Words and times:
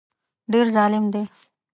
ډېر 0.51 0.65
ظالم 0.75 1.05
دی. 1.13 1.23